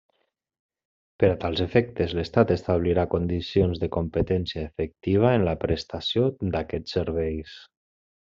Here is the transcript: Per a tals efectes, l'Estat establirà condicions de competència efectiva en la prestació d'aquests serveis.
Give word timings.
Per 1.23 1.27
a 1.33 1.35
tals 1.43 1.59
efectes, 1.65 2.15
l'Estat 2.19 2.53
establirà 2.55 3.03
condicions 3.11 3.83
de 3.83 3.91
competència 3.97 4.63
efectiva 4.71 5.35
en 5.41 5.47
la 5.49 5.55
prestació 5.67 6.27
d'aquests 6.57 6.97
serveis. 6.99 7.55